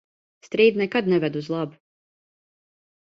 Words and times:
Strīdi 0.47 0.81
nekad 0.81 1.11
neved 1.13 1.39
uz 1.43 1.51
labu. 1.57 1.79